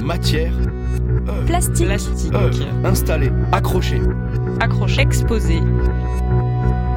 [0.00, 0.52] Matière.
[1.44, 1.86] Plastique.
[1.86, 2.32] Plastique.
[2.84, 3.32] Installé.
[3.50, 4.00] Accroché.
[4.60, 5.00] Accroché.
[5.00, 5.58] Exposé.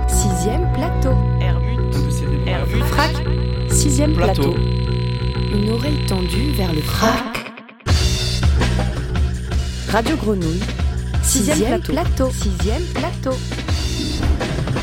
[0.08, 1.16] Sixième plateau.
[1.42, 2.84] Herbut.
[2.92, 3.16] Frac.
[3.72, 4.52] Sixième Plateau.
[4.52, 4.58] plateau.
[5.52, 7.52] Une oreille tendue vers le frac.
[9.92, 10.62] Radio Grenouille.
[11.24, 12.30] Sixième, plateau.
[12.32, 13.36] Sixième plateau.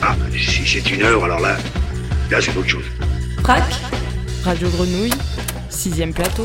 [0.02, 1.56] Ah, si c'est une heure, alors là,
[2.32, 2.84] là c'est autre chose.
[3.44, 3.62] Frac.
[4.44, 5.14] Radio Grenouille.
[5.70, 6.42] Sixième plateau.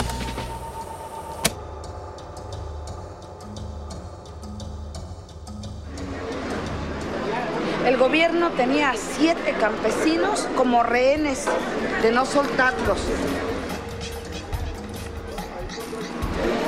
[7.92, 11.44] El gobierno tenía siete campesinos como rehenes
[12.02, 12.98] de no soltarlos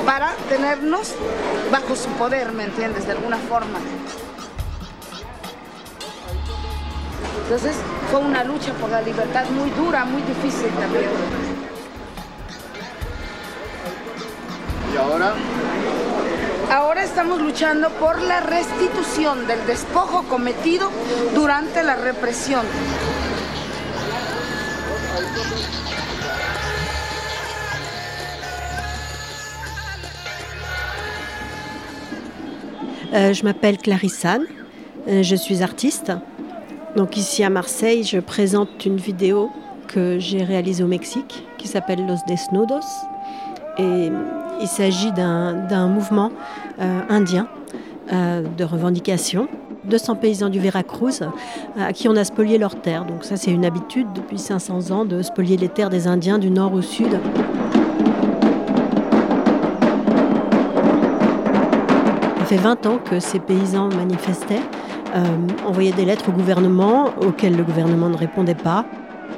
[0.05, 1.15] para tenernos
[1.71, 3.05] bajo su poder, ¿me entiendes?
[3.05, 3.79] De alguna forma.
[7.43, 7.77] Entonces
[8.11, 11.09] fue una lucha por la libertad muy dura, muy difícil también.
[14.93, 15.33] Y ahora
[16.73, 20.89] Ahora estamos luchando por la restitución del despojo cometido
[21.35, 22.65] durante la represión.
[33.13, 34.47] Euh, je m'appelle Clarissane,
[35.07, 36.11] euh, je suis artiste.
[36.95, 39.51] Donc ici à Marseille, je présente une vidéo
[39.87, 43.05] que j'ai réalisée au Mexique qui s'appelle Los Desnudos.
[43.77, 44.11] Et
[44.61, 46.31] il s'agit d'un d'un mouvement
[46.81, 47.47] euh, indien
[48.11, 49.47] euh, de revendication.
[49.83, 51.27] 200 paysans du Veracruz euh,
[51.79, 53.05] à qui on a spolié leurs terres.
[53.05, 56.49] Donc ça c'est une habitude depuis 500 ans de spolier les terres des Indiens du
[56.49, 57.19] nord au sud.
[62.39, 64.61] Ça fait 20 ans que ces paysans manifestaient,
[65.67, 68.85] envoyaient des lettres au gouvernement auxquelles le gouvernement ne répondait pas.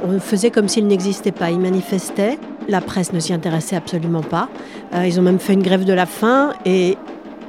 [0.04, 1.52] On faisait comme s'ils n'existaient pas.
[1.52, 4.48] Ils manifestaient, la presse ne s'y intéressait absolument pas.
[5.06, 6.98] Ils ont même fait une grève de la faim et,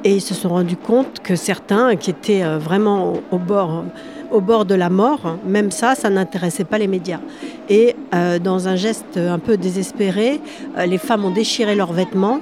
[0.06, 3.82] et ils se sont rendus compte que certains qui étaient euh, vraiment au, bord,
[4.30, 7.18] au bord de la mort, même ça, ça n'intéressait pas les médias.
[7.68, 10.40] Et euh, dans un geste un peu désespéré,
[10.78, 12.38] euh, les femmes ont déchiré leurs vêtements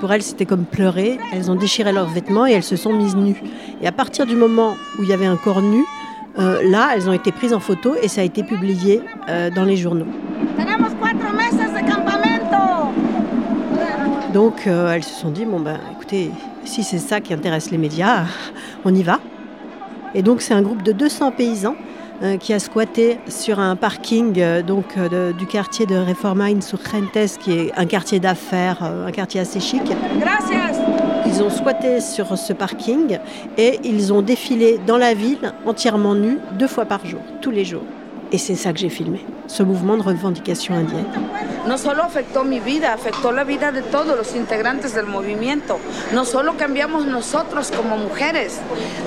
[0.00, 1.18] pour elles, c'était comme pleurer.
[1.34, 3.40] Elles ont déchiré leurs vêtements et elles se sont mises nues.
[3.82, 5.84] Et à partir du moment où il y avait un corps nu,
[6.38, 9.64] euh, là, elles ont été prises en photo et ça a été publié euh, dans
[9.64, 10.06] les journaux.
[14.32, 16.30] Donc, euh, elles se sont dit bon ben, écoutez,
[16.64, 18.24] si c'est ça qui intéresse les médias,
[18.84, 19.18] on y va.
[20.14, 21.74] Et donc, c'est un groupe de 200 paysans
[22.22, 26.44] euh, qui a squatté sur un parking euh, donc euh, de- du quartier de Reforma
[26.44, 29.82] Insurgentes, qui est un quartier d'affaires, un quartier assez chic.
[30.20, 30.78] Gracias.
[31.26, 33.18] Ils ont squatté sur ce parking
[33.56, 37.64] et ils ont défilé dans la ville entièrement nus deux fois par jour, tous les
[37.64, 37.84] jours.
[38.32, 41.04] Et c'est ça que j'ai filmé, ce mouvement de revendication indienne.
[41.66, 45.78] No solo afectó mi vida, afectó la vida de todos los integrantes del movimiento.
[46.14, 48.58] No solo cambiamos nosotros como mujeres,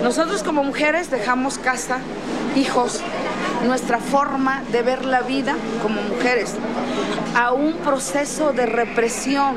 [0.04, 1.98] nosotros como mujeres dejamos casa,
[2.56, 3.02] hijos,
[3.66, 6.54] nuestra forma de ver la vida como mujeres,
[7.36, 9.56] a un proceso de represión,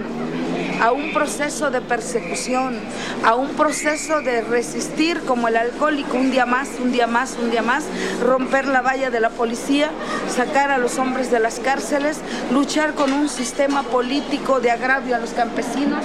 [0.81, 2.77] a un proceso de persecución,
[3.25, 7.51] a un proceso de resistir como el alcohólico un día más, un día más, un
[7.51, 7.85] día más,
[8.23, 9.91] romper la valla de la policía,
[10.29, 12.21] sacar a los hombres de las cárceles,
[12.53, 16.05] luchar con un sistema político de agravio a los campesinos.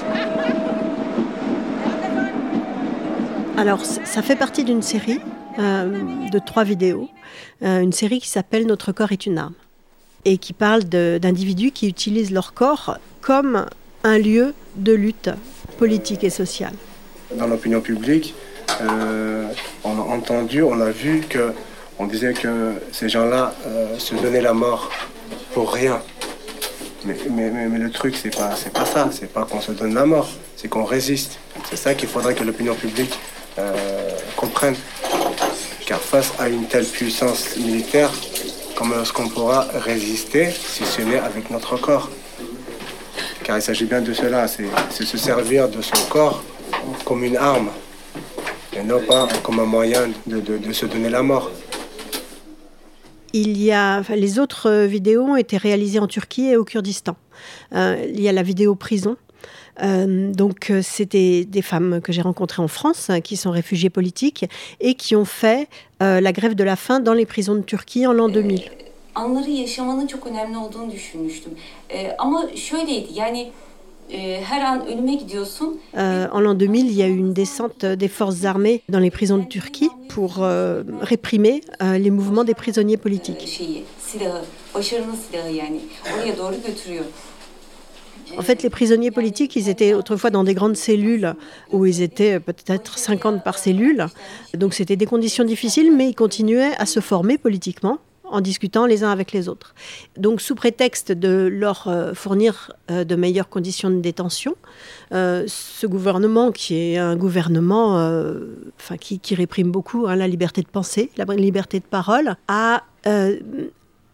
[3.55, 5.21] Alors, ça fait partie d'une série
[5.59, 7.09] euh, de trois vidéos,
[7.61, 9.53] euh, une série qui s'appelle Notre corps est une arme
[10.25, 13.65] et qui parle d'individus qui utilisent leur corps comme
[14.03, 15.29] un lieu de lutte
[15.77, 16.73] politique et sociale.
[17.35, 18.35] dans l'opinion publique,
[18.81, 19.47] euh,
[19.83, 21.53] on a entendu, on a vu que
[21.99, 24.89] on disait que ces gens-là euh, se donnaient la mort
[25.53, 26.01] pour rien.
[27.05, 27.17] Mais,
[27.77, 29.09] le truc, c'est pas, c'est pas ça.
[29.11, 31.37] C'est pas qu'on se donne la mort, c'est qu'on résiste.
[31.69, 33.13] C'est ça qu'il faudrait que l'opinion publique
[33.59, 34.75] euh, comprenne.
[35.85, 38.09] Car face à une telle puissance militaire,
[38.75, 42.09] comment est-ce qu'on pourra résister si ce n'est avec notre corps?
[43.43, 46.43] Car il s'agit bien de cela, c'est c'est se servir de son corps
[47.05, 47.69] comme une arme,
[48.75, 51.51] et non pas comme un moyen de, se donner la mort.
[53.33, 57.15] Il y a, les autres vidéos ont été réalisées en Turquie et au Kurdistan.
[57.73, 59.17] Euh, il y a la vidéo prison.
[59.81, 63.89] Euh, donc, euh, c'était des femmes que j'ai rencontrées en France euh, qui sont réfugiées
[63.89, 64.45] politiques
[64.79, 65.67] et qui ont fait
[66.01, 68.63] la grève de la faim dans les prisons de Turquie en l'an 2000.
[69.15, 71.51] Anları yaşamanın çok önemli olduğunu düşünmüştüm.
[71.89, 73.51] Ee, ama şöyleydi yani
[74.09, 74.43] e.
[75.95, 79.11] Euh, en l'an 2000, il y a eu une descente des forces armées dans les
[79.11, 83.59] prisons de Turquie pour euh, réprimer euh, les mouvements des prisonniers politiques.
[88.37, 91.35] En fait, les prisonniers politiques, ils étaient autrefois dans des grandes cellules
[91.71, 94.07] où ils étaient peut-être 50 par cellule.
[94.55, 97.99] Donc c'était des conditions difficiles, mais ils continuaient à se former politiquement
[98.33, 99.75] en discutant les uns avec les autres.
[100.17, 104.55] Donc sous prétexte de leur euh, fournir euh, de meilleures conditions de détention,
[105.13, 107.93] euh, ce gouvernement, qui est un gouvernement
[108.79, 112.83] enfin, qui, réprime beaucoup hein, la liberté de penser, la liberté de parole, a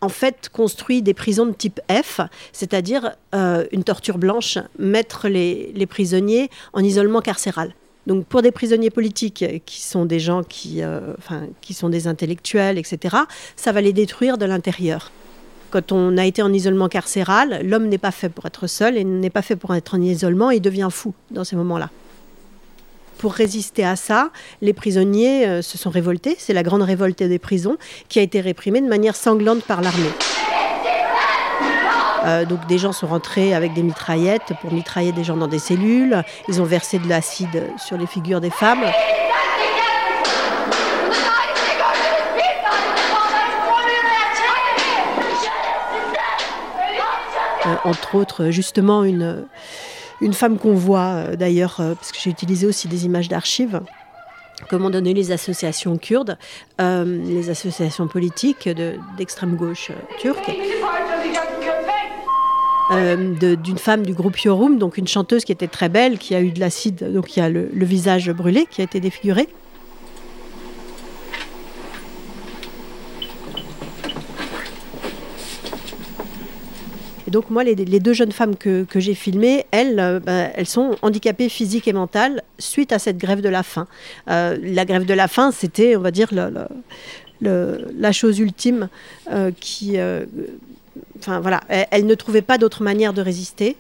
[0.02, 2.22] en fait construit des prisons de type F,
[2.52, 7.74] c'est-à-dire une torture blanche, mettre les, les prisonniers en isolement carcéral.
[8.10, 11.00] Donc pour des prisonniers politiques qui sont des gens qui, euh,
[11.62, 13.18] qui sont des intellectuels, etc.,
[13.56, 15.12] ça va les détruire de l'intérieur.
[15.70, 19.04] Quand on a été en isolement carcéral, l'homme n'est pas fait pour être seul et
[19.04, 21.92] n'est pas fait pour être en isolement, il devient fou dans ces moments-là.
[23.20, 24.32] Pour résister à ça,
[24.64, 26.36] les prisonniers euh, se sont révoltés.
[26.40, 27.78] C'est la grande révolte des prisons
[28.08, 30.10] qui a été réprimée de manière sanglante par l'armée.
[32.26, 35.60] Euh, donc des gens sont rentrés avec des mitraillettes pour mitrailler des gens dans des
[35.60, 36.24] cellules.
[36.48, 38.84] Ils ont versé de l'acide sur les figures des femmes.
[47.66, 49.46] Euh, entre autres, justement, une,
[50.34, 53.82] femme qu'on voit euh, d'ailleurs, parce que j'ai utilisé aussi des images d'archives,
[54.70, 56.38] comment donner les associations kurdes,
[56.80, 58.68] les associations politiques
[59.18, 60.52] d'extrême gauche turque.
[62.92, 66.42] Euh, d'une femme du groupe Yorum, donc une chanteuse qui était très belle, qui a
[66.42, 69.48] eu de l'acide, donc qui a le, visage brûlé, qui a été défiguré.
[77.28, 80.96] Et donc moi, les, deux jeunes femmes que, j'ai filmées, elles, euh, bah, elles sont
[81.04, 83.86] handicapées physiques et mentales suite à cette grève de la faim.
[84.32, 86.32] Euh, la grève de la faim, c'était, on va dire,
[87.42, 88.90] la chose ultime
[89.60, 90.00] qui
[91.20, 93.76] enfin voilà, elles, ne trouvaient pas d'autre manière de résister,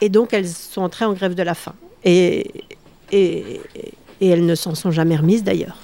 [0.00, 1.74] et donc elles sont entrées en grève de la faim.
[2.04, 2.64] Et,
[3.12, 3.60] et,
[4.20, 5.78] et elles ne s'en sont jamais remises d'ailleurs.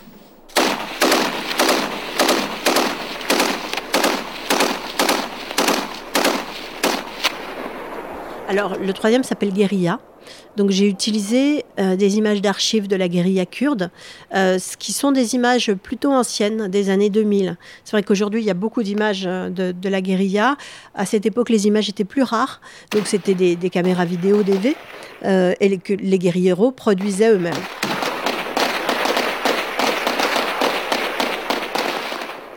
[8.48, 9.98] Alors le troisième s'appelle Guérilla.
[10.56, 13.90] Donc j'ai utilisé euh, des images d'archives de la guérilla kurde,
[14.34, 17.56] euh, qui sont des images plutôt anciennes, des années 2000.
[17.84, 20.56] C'est vrai qu'aujourd'hui, il y a beaucoup d'images euh, de, la guérilla.
[20.94, 22.60] À cette époque, les images étaient plus rares,
[22.90, 24.76] donc c'était des, caméras vidéo DV,
[25.24, 27.52] et que les guérilleros produisaient eux-mêmes.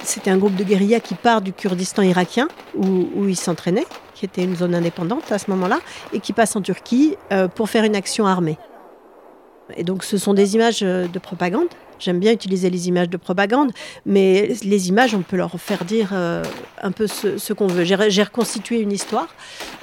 [0.04, 3.86] C'était un groupe de guérilla qui part du Kurdistan irakien, où, ils s'entraînaient
[4.18, 5.80] qui était une zone indépendante à ce moment-là,
[6.12, 8.58] et qui passe en Turquie euh, pour faire une action armée.
[9.76, 11.68] Et donc ce sont des images euh, de propagande.
[12.00, 13.72] J'aime bien utiliser les images de propagande,
[14.06, 16.44] mais les images, on peut leur faire dire euh,
[16.82, 17.84] un peu ce, qu'on veut.
[17.84, 19.28] J'ai reconstitué une histoire,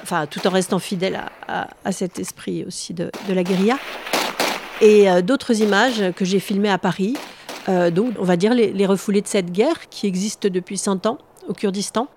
[0.03, 3.77] enfin, tout en restant fidèle à, cet esprit aussi de, la guérilla.
[4.81, 7.15] Et d'autres images que j'ai filmées à Paris,
[7.67, 11.17] donc on va dire les, les refoulés de cette guerre qui existe depuis 100 ans
[11.47, 12.07] au Kurdistan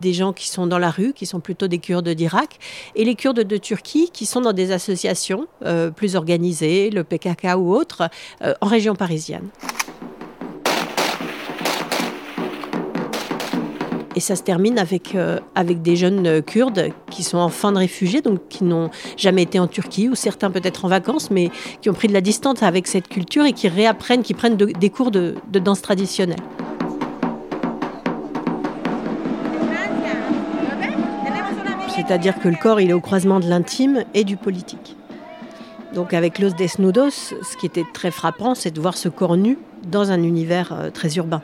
[0.00, 2.58] des gens qui sont dans la rue, qui sont plutôt des Kurdes d'Irak,
[2.94, 7.56] et les Kurdes de Turquie qui sont dans des associations euh, plus organisées, le PKK
[7.56, 8.08] ou autres,
[8.42, 9.48] euh, en région parisienne.
[14.16, 18.20] Et ça se termine avec, euh, avec des jeunes Kurdes qui sont enfants de réfugiés,
[18.20, 21.50] donc qui n'ont jamais été en Turquie, ou certains peut-être en vacances, mais
[21.80, 24.90] qui ont pris de la distance avec cette culture et qui réapprennent, qui prennent des
[24.90, 26.40] cours de danse traditionnelle.
[31.94, 34.96] C'est-à-dire que le corps, il est au croisement de l'intime et du politique.
[35.94, 39.58] Donc avec Los Desnudos, ce qui était très frappant, c'est de voir ce corps nu
[39.86, 41.40] dans un univers euh, très urbain.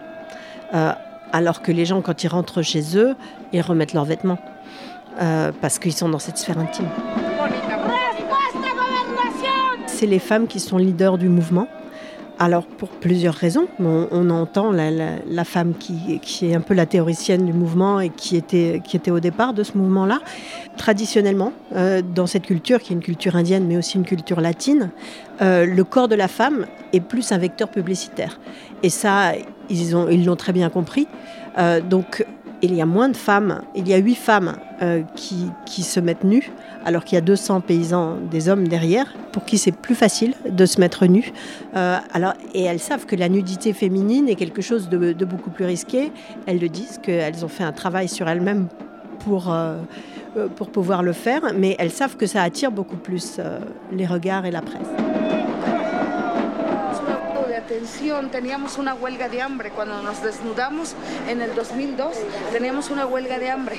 [0.74, 0.92] Euh,
[1.32, 3.14] alors que les gens, quand ils rentrent chez eux,
[3.52, 4.38] ils remettent leurs vêtements.
[5.20, 6.88] Euh, parce qu'ils sont dans cette sphère intime.
[9.86, 11.66] C'est les femmes qui sont leaders du mouvement.
[12.38, 13.66] Alors, pour plusieurs raisons.
[13.80, 18.80] On, entend la, femme qui, est un peu la théoricienne du mouvement et qui était,
[18.82, 20.20] qui était au départ de ce mouvement-là.
[20.78, 24.88] Traditionnellement, euh, dans cette culture, qui est une culture indienne, mais aussi une culture latine,
[25.42, 28.40] euh, le corps de la femme est plus un vecteur publicitaire.
[28.82, 29.32] Et ça,
[29.68, 31.06] ils l'ont très bien compris.
[31.58, 32.24] Euh, donc,
[32.62, 34.54] il y a moins de femmes, il y a huit femmes
[35.14, 36.50] qui, qui se mettent nues
[36.84, 40.66] alors qu'il y a 200 paysans, des hommes derrière, pour qui c'est plus facile de
[40.66, 41.32] se mettre nu.
[41.76, 45.64] Euh, alors, et elles savent que la nudité féminine est quelque chose de, beaucoup plus
[45.64, 46.12] risqué.
[46.46, 48.68] Elles le disent, qu'elles ont fait un travail sur elles-mêmes
[49.20, 49.76] pour, euh,
[50.36, 53.40] euh, pour pouvoir le faire, mais elles savent que ça attire beaucoup plus
[53.92, 55.09] les regards et la presse.
[61.28, 62.16] En el 2002,
[62.52, 63.78] teníamos una huelga de hambre.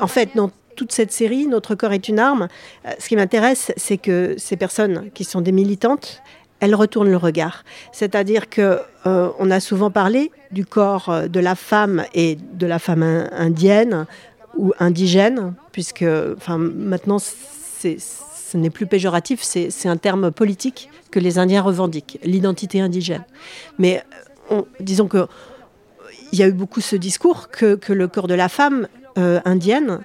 [0.00, 0.30] En fait,
[0.76, 2.48] toute cette série, Notre corps est une arme,
[2.86, 6.22] euh, ce qui m'intéresse, c'est que ces personnes qui sont des militantes,
[6.60, 7.64] elles retournent le regard.
[7.92, 12.78] C'est-à-dire que euh, on a souvent parlé du corps de la femme et de la
[12.78, 14.06] femme indienne
[14.56, 16.04] ou indigène, puisque
[16.36, 17.18] enfin, maintenant
[18.52, 23.24] ce n'est plus péjoratif, c'est un terme politique que les Indiens revendiquent, l'identité indigène.
[23.78, 24.04] Mais
[24.78, 25.26] disons que
[26.32, 30.00] il y a eu beaucoup ce discours que, le corps de la femme euh, indienne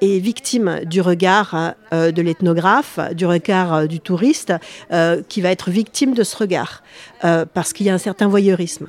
[0.00, 4.54] est victime du regard euh, de l'ethnographe, du regard euh, du touriste,
[5.28, 6.82] qui va être victime de ce regard,
[7.20, 8.88] parce qu'il y a un certain voyeurisme.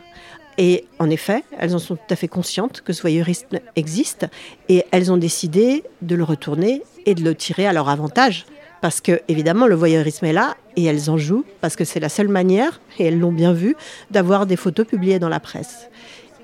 [0.58, 4.28] Et en effet, elles en sont tout à fait conscientes que ce voyeurisme existe,
[4.68, 8.46] et elles ont décidé de le retourner et de le tirer à leur avantage.
[8.82, 12.10] Parce que, évidemment, le voyeurisme est là, et elles en jouent, parce que c'est la
[12.10, 13.76] seule manière, et elles l'ont bien vu,
[14.12, 15.90] d'avoir des photos publiées dans la presse.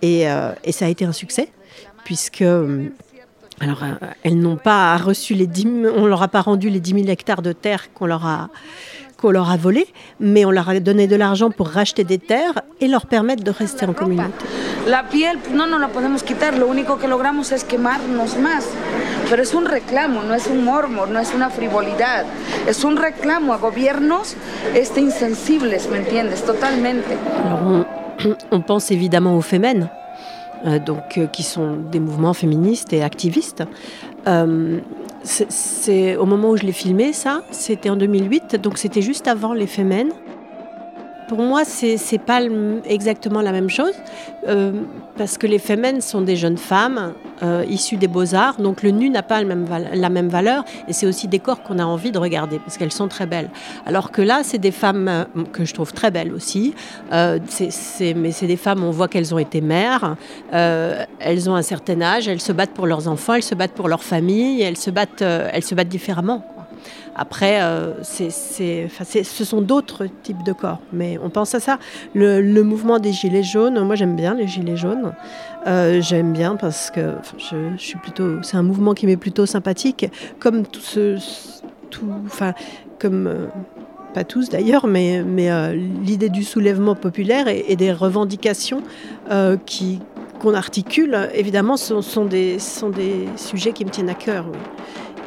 [0.01, 0.25] Et,
[0.63, 1.50] et ça a été un succès,
[2.04, 2.44] puisque
[3.62, 6.92] alors, euh, elles n'ont pas reçu les 10 on leur a pas rendu les 10
[6.92, 8.50] 000 hectares de terre qu'on leur a
[9.25, 9.88] qu'on leur a volé,
[10.20, 13.50] mais on leur a donné de l'argent pour racheter des terres et leur permettre de
[13.50, 14.46] rester en communauté.
[14.88, 18.67] La piel no no la podemos quitar, lo único que logramos es quemarnos más.
[19.27, 22.25] Pero es un reclamo, no es un mormo, no es una frivolidad.
[22.67, 24.36] Es un reclamo a gobiernos
[24.75, 26.44] este, insensibles, ¿me entiendes?
[26.44, 27.17] Totalmente.
[27.44, 27.86] Alors on,
[28.51, 29.89] on pense évidemment aux femmes
[30.67, 33.63] euh, donc, euh, qui sont des mouvements féministes et activistes.
[34.27, 34.79] Euh,
[35.25, 39.53] c'est au moment où je l'ai filmé, ça, c'était en 2008, donc c'était juste avant
[39.53, 40.12] les Femmes.
[41.27, 42.39] Pour moi, c'est n'est pas
[42.86, 43.94] exactement la même chose,
[44.48, 44.72] euh,
[45.17, 49.10] parce que les femmes sont des jeunes femmes euh, issues des beaux-arts, donc le nu
[49.10, 52.12] n'a pas la même, la même valeur, et c'est aussi des corps qu'on a envie
[52.12, 53.50] de regarder, parce qu'elles sont très belles.
[53.86, 56.75] Alors que là, c'est des femmes euh, que je trouve très belles aussi,
[57.12, 60.15] mais c'est des femmes, on voit qu'elles ont été mères,
[60.51, 63.88] elles ont un certain âge, elles se battent pour leurs enfants, elles se battent pour
[63.88, 66.44] leur famille, elles se battent, elles se battent différemment.
[67.15, 71.79] Après, euh, ce sont d'autres types de corps, mais on pense à ça.
[72.13, 75.13] Le, mouvement des gilets jaunes, moi j'aime bien les gilets jaunes.
[75.65, 80.07] Euh, j'aime bien parce que je, suis plutôt, c'est un mouvement qui m'est plutôt sympathique,
[80.39, 81.17] comme tout ce,
[81.89, 82.53] tout, enfin,
[83.00, 83.48] comme euh,
[84.13, 88.81] pas tous d'ailleurs, mais, mais l'idée du soulèvement populaire et, des revendications
[89.65, 90.00] qui
[90.39, 94.45] qu'on articule, évidemment, sont, des, sont des sujets qui me tiennent à cœur.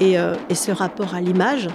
[0.01, 1.69] Euh, et, ce rapport à l'image,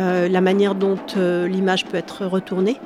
[0.00, 2.76] euh, la manière dont euh, l'image peut être retournée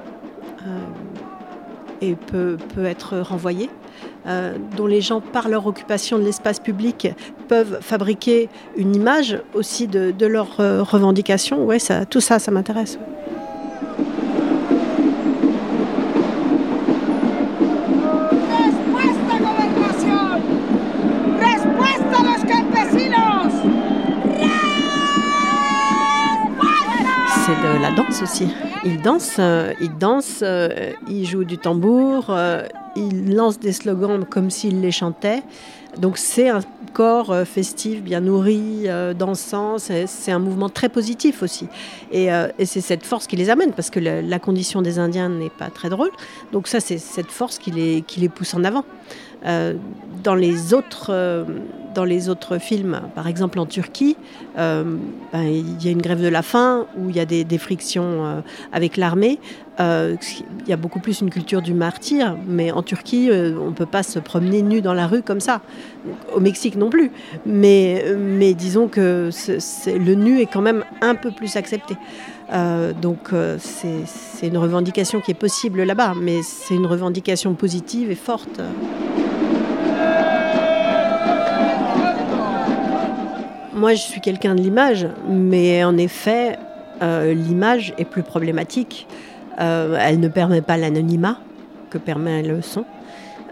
[2.01, 3.71] et peut, peut, être renvoyée,
[4.77, 7.09] dont les gens, par leur occupation de l'espace public,
[7.47, 11.65] peuvent fabriquer une image aussi de, de leurs revendications.
[11.65, 11.79] Ouais,
[12.11, 12.99] tout ça, ça m'intéresse.
[27.49, 28.49] La danse aussi.
[28.85, 34.25] Il danse, euh, il danse, euh, il joue du tambour, euh, il lance des slogans
[34.25, 35.43] comme s'il les chantait.
[35.99, 36.61] Donc c'est un
[36.95, 38.87] corps festif, bien nourri,
[39.19, 39.77] dansant.
[39.79, 41.69] C'est un mouvement très positif aussi.
[42.11, 42.31] Et,
[42.65, 45.91] c'est cette force qui les amène, parce que la, condition des Indiens n'est pas très
[45.91, 46.11] drôle.
[46.51, 48.85] Donc ça, c'est cette force qui les pousse en avant.
[49.47, 49.75] Euh,
[50.23, 51.45] dans, les autres, euh,
[51.95, 54.17] dans les autres films, par exemple en Turquie,
[54.57, 54.85] euh,
[55.33, 58.43] ben, il y a une grève de la faim où il y a des, frictions
[58.73, 59.39] avec l'armée.
[59.81, 60.17] il
[60.69, 64.03] y a beaucoup plus une culture du martyr, mais en Turquie, on ne peut pas
[64.03, 65.61] se promener nu dans la rue comme ça.
[66.33, 67.11] Au Mexique non plus.
[67.45, 68.05] Mais
[68.55, 69.31] disons que
[69.87, 71.97] le nu est quand même un peu plus accepté.
[73.01, 78.61] donc c'est une revendication qui est possible là-bas, mais c'est une revendication positive et forte.
[83.83, 86.57] Moi, je suis quelqu'un de l'image, mais en effet,
[87.03, 89.09] euh, l'image est plus problématique.
[89.59, 91.39] Euh, elle ne permet pas l'anonymat
[91.91, 92.85] que permet le son.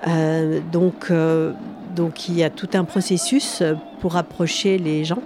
[0.06, 1.12] Euh, donc,
[1.96, 3.64] donc, il y a tout un processus
[3.98, 5.24] pour approcher les gens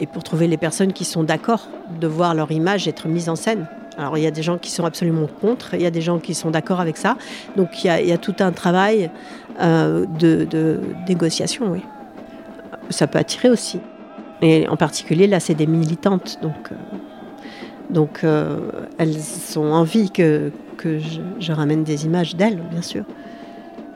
[0.00, 1.66] et pour trouver les personnes qui sont d'accord
[2.00, 3.66] de voir leur image être mise en scène.
[3.96, 6.20] Alors il y a des gens qui sont absolument contre, il y a des gens
[6.20, 7.16] qui sont d'accord avec ça.
[7.56, 9.10] Donc il y, a, tout un travail
[9.60, 11.82] de, de négociation, oui
[12.90, 13.80] ça peut attirer aussi.
[14.42, 16.38] Et en particulier, là, c'est des militantes.
[16.42, 16.74] Donc, euh,
[17.90, 19.18] donc euh, elles
[19.56, 23.04] ont envie que, que je, ramène des images d'elles, bien sûr.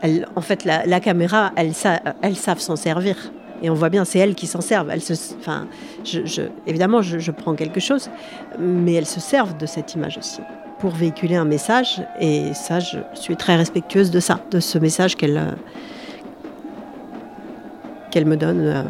[0.00, 3.16] Elles, en fait, la, caméra, elles, savent s'en servir.
[3.62, 4.90] Et on voit bien, c'est elles qui s'en servent.
[4.90, 5.68] Elles se, enfin,
[6.66, 8.10] évidemment, je, prends quelque chose,
[8.58, 10.40] mais elles se servent de cette image aussi
[10.80, 12.02] pour véhiculer un message.
[12.18, 15.54] Et ça, je suis très respectueuse de ça, de ce message qu'elles
[18.12, 18.82] qu'elle me donne euh,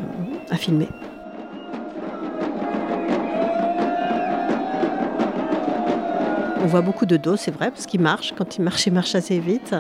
[0.51, 0.89] à filmer.
[6.63, 8.35] On voit beaucoup de dos, c'est vrai, parce qu'il marche.
[8.37, 9.75] Quand il marche, il marche assez vite.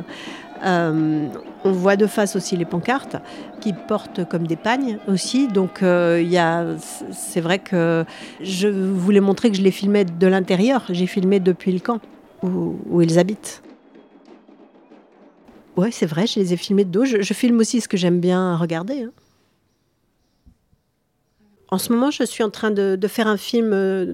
[0.64, 1.28] Euh,
[1.64, 3.16] on voit de face aussi les pancartes
[3.60, 5.48] qui portent comme des pagnes aussi.
[5.48, 6.76] Donc euh,
[7.10, 8.04] c'est vrai que
[8.40, 10.84] je voulais montrer que je les filmais de l'intérieur.
[10.90, 12.00] J'ai filmé depuis le camp
[12.42, 13.62] où, ils habitent.
[15.76, 17.04] Oui, c'est vrai, je les ai filmés de dos.
[17.04, 19.02] Je, filme aussi ce que j'aime bien regarder.
[19.02, 19.10] Hein.
[21.72, 24.12] En ce moment, je suis en train de, faire un film euh,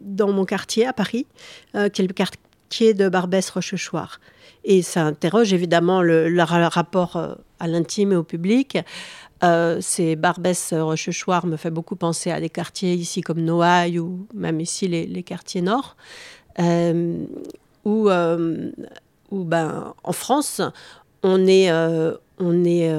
[0.00, 1.26] dans mon quartier à Paris,
[1.74, 4.20] euh, qui est le quartier de Barbès-Rochechouart.
[4.64, 8.78] Et ça interroge évidemment le, rapport euh, à l'intime et au public.
[9.42, 14.88] c'est Barbès-Rochechouart me fait beaucoup penser à des quartiers ici comme Noailles ou même ici
[14.88, 15.96] les, quartiers nord,
[16.58, 18.08] où,
[19.30, 20.62] où ben, en France,
[21.22, 21.70] on est,
[22.38, 22.90] on est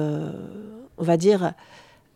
[0.98, 1.52] on va dire,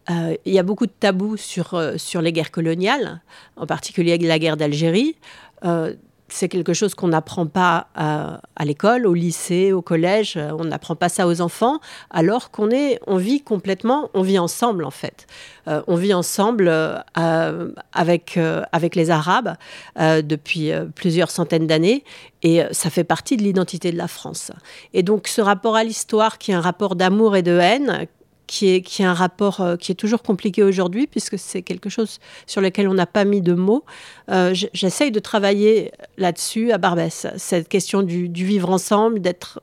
[0.08, 3.20] euh, il y a beaucoup de tabous sur, euh, sur les guerres coloniales,
[3.56, 5.16] en particulier la guerre d'Algérie.
[5.64, 5.94] Euh,
[6.32, 10.36] c'est quelque chose qu'on n'apprend pas à, l'école, au lycée, au collège.
[10.36, 14.84] On n'apprend pas ça aux enfants, alors qu'on est, on vit complètement, on vit ensemble
[14.84, 15.26] en fait.
[15.66, 16.72] on vit ensemble
[17.16, 18.38] avec
[18.70, 19.56] avec les Arabes
[19.98, 22.04] depuis plusieurs centaines d'années,
[22.44, 24.52] et ça fait partie de l'identité de la France.
[24.94, 28.06] Et donc ce rapport à l'histoire, qui est un rapport d'amour et de haine,
[28.50, 31.88] qui est, qui est un rapport euh, qui est toujours compliqué aujourd'hui, puisque c'est quelque
[31.88, 33.84] chose sur lequel on n'a pas mis de mots.
[34.28, 39.60] Euh, j'essaye de travailler là-dessus à Barbès, cette question du, vivre ensemble, d'être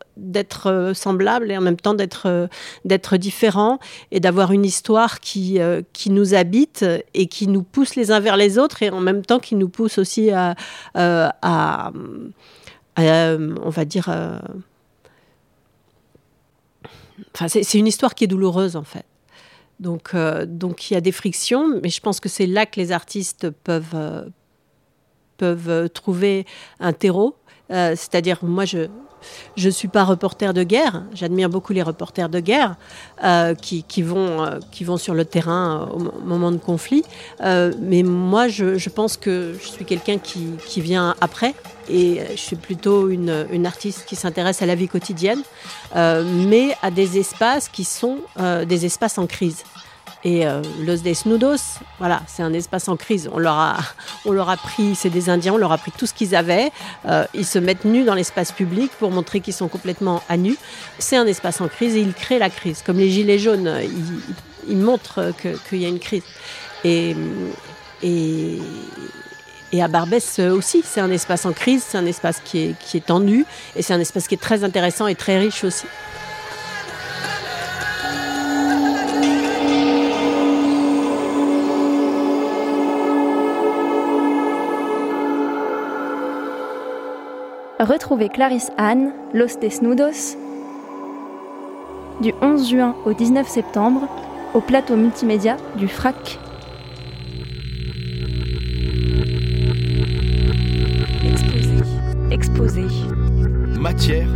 [0.67, 3.79] euh, semblable et en même temps d'être différent
[4.11, 5.59] et d'avoir une histoire qui,
[5.91, 9.25] qui nous habite et qui nous pousse les uns vers les autres et en même
[9.25, 10.55] temps qui nous pousse aussi à,
[12.95, 14.09] on va dire,
[17.47, 19.05] c'est une histoire qui est douloureuse en fait.
[19.79, 22.79] Donc, euh, donc il y a des frictions, mais je pense que c'est là que
[22.79, 24.25] les artistes peuvent, euh,
[25.37, 26.45] peuvent trouver
[26.79, 27.35] un terreau.
[27.71, 28.87] Euh, c'est-à-dire, moi, je,
[29.55, 31.03] je ne suis pas reporter de guerre.
[31.13, 32.75] J'admire beaucoup les reporters de guerre
[33.23, 37.03] euh, qui, vont, euh, qui vont sur le terrain au moment de conflit.
[37.41, 41.53] Euh, mais moi, je, pense que je suis quelqu'un qui, vient après.
[41.89, 45.41] Et je suis plutôt une, une artiste qui s'intéresse à la vie quotidienne,
[45.95, 48.17] mais à des espaces qui sont
[48.67, 49.63] des espaces en crise.
[50.23, 53.29] Et euh, Los Desnudos, voilà, c'est un espace en crise.
[53.31, 53.77] On leur a,
[54.25, 56.71] on leur a pris, c'est des Indiens, on leur a pris tout ce qu'ils avaient.
[57.05, 60.55] Euh, ils se mettent nus dans l'espace public pour montrer qu'ils sont complètement à nu.
[60.99, 62.81] C'est un espace en crise et ils créent la crise.
[62.85, 65.31] Comme les Gilets jaunes, ils, ils montrent
[65.69, 66.23] qu'il y a une crise.
[66.83, 67.15] Et,
[68.03, 68.59] et,
[69.71, 72.97] et à Barbès aussi, c'est un espace en crise, c'est un espace qui est, qui
[72.97, 75.85] est tendu et c'est un espace qui est très intéressant et très riche aussi.
[87.79, 90.35] Retrouvez Clarisse Anne, Los Desnudos,
[92.21, 94.07] du 11 juin au 19 septembre,
[94.55, 96.39] au plateau multimédia du FRAC.
[101.23, 101.75] Exposé.
[102.31, 102.85] Exposé.
[103.79, 104.27] Matière.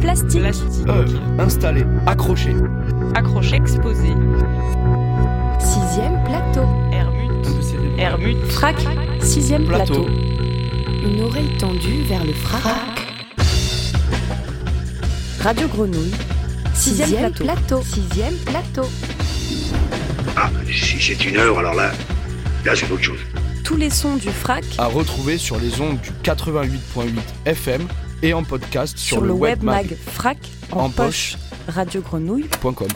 [0.00, 0.40] Plastique.
[0.40, 0.88] Plastique.
[0.88, 1.20] Œuvre.
[1.38, 1.84] Installé.
[2.06, 2.54] Accroché.
[3.14, 3.56] Accroché.
[3.56, 4.14] Exposé.
[5.58, 6.66] Sixième plateau.
[6.90, 7.46] Hermut.
[7.98, 8.38] Hermut.
[8.46, 8.76] Frac.
[9.20, 10.04] Sixième plateau.
[10.04, 10.35] plateau.
[11.06, 12.64] Une oreille tendue vers le frac.
[15.40, 16.12] Radio Grenouille.
[16.74, 17.80] Sixième, plateau.
[17.82, 18.88] Sixième plateau.
[20.36, 21.92] Ah, si c'est une heure, alors là,
[22.64, 23.20] là c'est autre chose.
[23.62, 24.64] Tous les sons du frac.
[24.78, 27.10] À retrouver sur les ondes du 88.8
[27.44, 27.86] FM
[28.22, 30.38] et en podcast sur, le, web mag frac
[30.72, 31.36] en, poche.
[31.68, 32.88] Radiogrenouille.com.